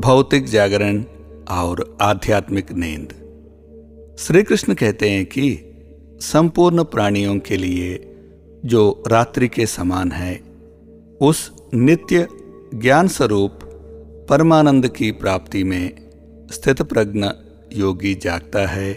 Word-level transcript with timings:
भौतिक 0.00 0.44
जागरण 0.44 1.04
और 1.50 1.98
आध्यात्मिक 2.00 2.72
नींद। 2.72 3.08
श्री 4.18 4.42
कृष्ण 4.42 4.74
कहते 4.74 5.10
हैं 5.10 5.26
कि 5.26 5.58
संपूर्ण 6.20 6.84
प्राणियों 6.84 7.38
के 7.38 7.56
लिए 7.56 8.16
जो 8.64 9.02
रात्रि 9.06 9.48
के 9.48 9.66
समान 9.66 10.12
है, 10.12 10.40
उस 11.20 11.52
नित्य 11.74 12.28
ज्ञान 12.74 13.08
स्वरूप 13.08 13.58
परमानंद 14.30 14.88
की 14.88 15.12
प्राप्ति 15.12 15.64
में 15.64 16.10
स्थित 16.52 16.82
प्रज्ञ 16.82 17.26
योगी 17.72 18.14
जागता 18.14 18.66
है 18.66 18.92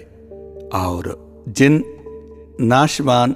और 0.73 1.15
जिन 1.49 1.83
नाशवान 2.61 3.35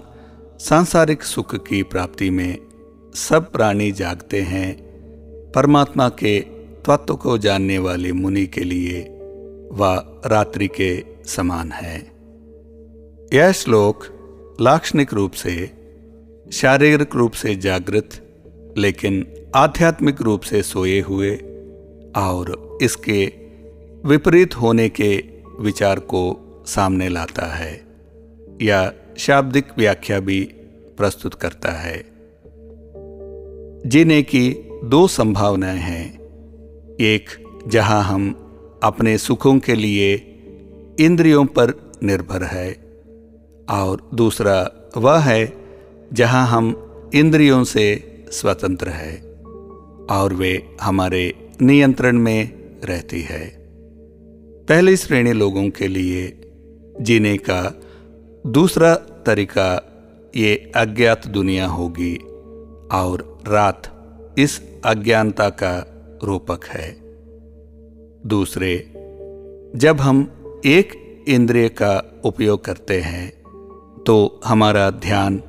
सांसारिक 0.60 1.24
सुख 1.24 1.56
की 1.56 1.84
प्राप्ति 1.84 2.30
में 2.30 2.58
सब 3.16 3.52
प्राणी 3.52 3.92
जागते 3.92 4.42
हैं, 4.42 4.76
परमात्मा 5.56 6.10
के 6.10 6.57
तत्व 6.90 7.16
को 7.16 7.38
जानने 7.38 7.78
वाले 7.78 8.12
मुनि 8.12 8.46
के 8.46 8.62
लिए 8.62 9.02
वह 9.72 10.22
रात्रि 10.26 10.68
के 10.68 11.04
समान 11.26 11.72
है। 11.72 12.12
यह 13.34 13.52
श्लोक 13.52 14.04
लाक्षणिक 14.62 15.14
रूप 15.14 15.32
से, 15.32 15.70
शारीरिक 16.54 17.16
रूप 17.16 17.32
से 17.32 17.56
जागृत, 17.56 18.10
लेकिन 18.78 19.28
आध्यात्मिक 19.56 20.22
रूप 20.22 20.42
से 20.42 20.64
सोए 20.64 21.00
हुए 21.00 21.36
और 22.16 22.78
इसके 22.82 23.34
विपरीत 24.06 24.56
होने 24.62 24.90
के 24.90 25.24
विचार 25.60 26.00
को 26.00 26.38
सामने 26.68 27.10
लाता 27.10 27.46
है। 27.46 27.86
या 28.62 28.94
शाब्दिक 29.18 29.66
व्याख्या 29.78 30.20
भी 30.20 30.44
प्रस्तुत 30.98 31.34
करता 31.34 31.72
है। 31.72 32.06
जीने 33.86 34.24
की 34.24 34.56
दो 34.84 35.08
संभावनाएँ 35.08 35.80
हैं। 35.80 36.27
एक 37.02 37.26
जहाँ 37.68 38.04
हम 38.04 38.36
अपने 38.84 39.18
सुखों 39.18 39.60
के 39.60 39.76
लिए 39.76 40.14
इंद्रियों 41.00 41.46
पर 41.46 41.92
निर्भर 42.04 42.44
है। 42.44 42.74
और 43.70 44.10
दूसरा 44.14 44.72
वह 44.98 45.20
है 45.20 45.54
जहाँ 46.14 46.48
हम 46.48 46.92
इंद्रियों 47.16 47.64
से 47.64 48.16
स्वतंत्र 48.32 48.90
है 48.90 49.16
और 50.10 50.34
वे 50.34 50.76
हमारे 50.82 51.50
नियंत्रण 51.62 52.18
में 52.18 52.50
रहती 52.84 53.22
है। 53.22 53.58
पहली 54.70 54.98
श्रेणी 54.98 55.34
लोगों 55.34 55.70
के 55.70 55.88
लिए 55.88 56.52
जीने 57.02 57.38
का 57.38 57.82
दूसरा 58.48 58.96
तरीका 58.96 59.94
ये 60.36 60.72
अज्ञात 60.76 61.28
दुनिया 61.28 61.68
होगी 61.68 62.16
और 62.92 63.44
रात 63.48 63.94
इस 64.38 64.62
अज्ञानता 64.86 65.50
का 65.50 65.97
रूपक 66.24 66.66
है। 66.66 66.90
दूसरे, 68.28 68.78
जब 69.76 70.00
हम 70.00 70.22
एक 70.66 70.94
इंद्रिय 71.28 71.68
का 71.70 72.22
उपयोग 72.26 72.64
करते 72.66 73.00
हैं 73.02 73.32
तो 74.04 74.40
हमारा 74.46 74.90
ध्यान 74.90 75.42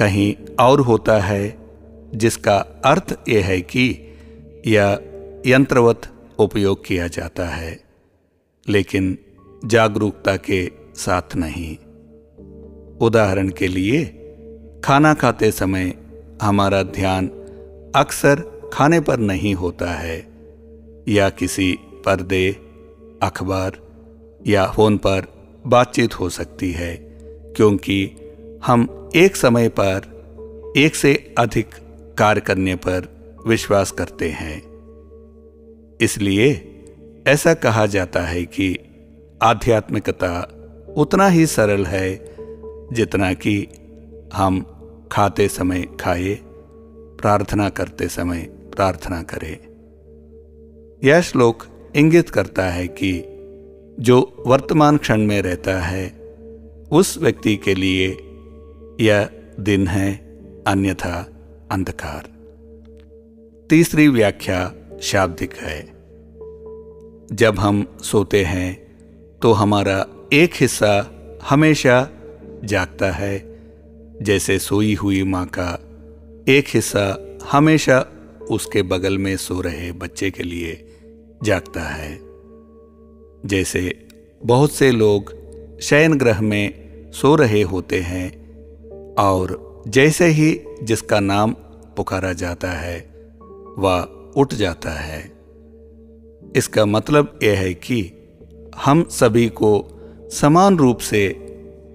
कहीं 0.00 0.34
और 0.60 0.80
होता 0.80 1.18
है, 1.20 1.56
जिसका 2.14 2.56
अर्थ 2.84 3.14
यह 3.28 3.46
है 3.46 3.60
कि 3.60 3.84
यह 4.66 5.00
यंत्रवत 5.46 6.08
उपयोग 6.38 6.84
किया 6.84 7.06
जाता 7.08 7.46
है, 7.46 7.80
लेकिन 8.66 9.16
जागरूकता 9.64 10.36
के 10.36 10.66
साथ 10.94 11.36
नहीं। 11.36 11.76
उदाहरण 12.98 13.48
के 13.48 13.68
लिए, 13.68 14.04
खाना 14.84 15.12
खाते 15.14 15.50
समय 15.50 15.92
हमारा 16.42 16.82
ध्यान 16.82 17.26
अक्सर 17.96 18.42
खाने 18.72 19.00
पर 19.00 19.18
नहीं 19.18 19.54
होता 19.54 19.90
है, 19.90 20.26
या 21.08 21.30
किसी 21.30 21.78
पर्दे, 22.04 22.50
अखबार, 23.22 23.78
या 24.46 24.66
फ़ोन 24.66 24.96
पर 24.96 25.26
बातचीत 25.66 26.20
हो 26.20 26.28
सकती 26.28 26.72
है, 26.72 26.96
क्योंकि 27.56 28.10
हम 28.64 29.10
एक 29.16 29.36
समय 29.36 29.68
पर 29.68 30.74
एक 30.76 30.94
से 30.94 31.34
अधिक 31.38 31.66
कार्य 32.18 32.40
करने 32.40 32.74
पर 32.74 33.08
विश्वास 33.46 33.90
करते 33.90 34.28
हैं। 34.28 34.58
इसलिए 36.00 36.66
ऐसा 37.26 37.54
कहा 37.54 37.86
जाता 37.86 38.22
है 38.22 38.44
कि 38.44 38.76
आध्यात्मिकता 39.42 40.48
उतना 40.96 41.28
ही 41.28 41.46
सरल 41.46 41.86
है 41.86 42.34
जितना 42.92 43.32
कि 43.32 43.66
हम 44.34 44.60
खाते 45.12 45.48
समय 45.48 45.82
खाए, 46.00 46.38
प्रार्थना 47.20 47.68
करते 47.68 48.08
समय 48.08 48.59
प्रार्थना 48.76 49.22
करें। 49.22 49.58
यह 51.04 51.20
श्लोक 51.20 51.64
इंगित 51.96 52.30
करता 52.30 52.64
है 52.64 52.88
कि 52.88 53.24
जो 54.00 54.44
वर्तमान 54.46 54.96
क्षण 54.96 55.20
में 55.20 55.42
रहता 55.42 55.80
है, 55.80 56.10
उस 56.92 57.18
व्यक्ति 57.18 57.56
के 57.56 57.74
लिए 57.74 58.08
यह 59.00 59.30
दिन 59.60 59.86
है, 59.86 60.16
अन्यथा 60.66 61.30
अंधकार। 61.70 62.28
तीसरी 63.70 64.08
व्याख्या 64.08 64.74
शाब्दिक 65.02 65.54
है। 65.54 66.00
जब 67.32 67.54
हम 67.58 67.98
सोते 68.02 68.44
हैं 68.44 68.90
तो 69.42 69.52
हमारा 69.52 70.06
एक 70.32 70.50
हिस्सा 70.54 71.10
हमेशा 71.48 72.10
जागता 72.64 73.10
है। 73.10 73.50
जैसे 74.22 74.58
सोई 74.58 74.94
हुई 74.94 75.22
माँ 75.22 75.46
का 75.58 75.80
एक 76.48 76.64
हिस्सा 76.68 77.38
हमेशा 77.52 78.06
उसके 78.50 78.82
बगल 78.82 79.18
में 79.18 79.36
सो 79.36 79.60
रहे 79.60 79.92
बच्चे 79.92 80.30
के 80.30 80.42
लिए 80.42 80.86
जागता 81.42 81.80
है। 81.80 82.20
जैसे 83.46 84.08
बहुत 84.44 84.72
से 84.72 84.90
लोग 84.90 85.34
शयन 85.80 86.18
ग्रह 86.18 86.40
में 86.40 86.90
सो 87.12 87.34
रहे 87.34 87.62
होते 87.62 88.00
हैं 88.00 88.40
और 89.14 89.70
जैसे 89.88 90.26
ही 90.26 90.60
जिसका 90.82 91.20
नाम 91.20 91.52
पुकारा 91.96 92.32
जाता 92.32 92.70
है, 92.70 93.00
वह 93.78 94.00
उठ 94.36 94.54
जाता 94.54 94.90
है। 94.90 95.32
इसका 96.56 96.86
मतलब 96.86 97.38
यह 97.42 97.58
है 97.58 97.74
कि 97.74 98.12
हम 98.76 99.04
सभी 99.04 99.48
को 99.48 100.00
समान 100.32 100.78
रूप 100.78 100.98
से 100.98 101.26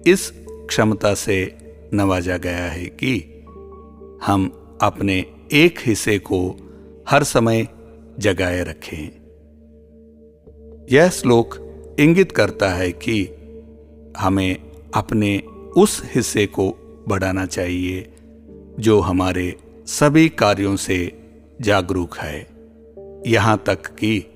इस 0.06 0.32
क्षमता 0.48 1.14
से 1.14 1.56
नवाजा 1.94 2.36
गया 2.36 2.64
है 2.64 2.84
कि 2.84 3.44
हम 4.22 4.62
अपने 4.82 5.24
एक 5.52 5.78
हिस्से 5.82 6.18
को 6.18 6.56
हर 7.08 7.22
समय 7.22 7.68
जगाए 8.18 8.64
रखें। 8.64 9.26
यह 10.92 11.08
श्लोक 11.08 11.58
इंगित 12.00 12.32
करता 12.32 12.70
है 12.70 12.92
कि 12.92 13.28
हमें 14.18 14.56
अपने 14.94 15.38
उस 15.76 16.02
हिस्से 16.04 16.46
को 16.46 16.76
बढ़ाना 17.08 17.46
चाहिए 17.46 18.12
जो 18.80 19.00
हमारे 19.00 19.56
सभी 19.86 20.28
कार्यों 20.28 20.76
से 20.76 21.12
जागरूक 21.60 22.16
है। 22.16 22.46
यहाँ 23.26 23.62
तक 23.66 23.86
कि 23.86 24.26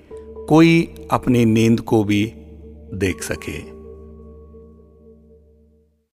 कोई 0.48 0.94
अपनी 1.10 1.44
नींद 1.44 1.80
को 1.80 2.04
भी 2.04 2.32
देख 2.94 3.22
सके। 3.22 3.79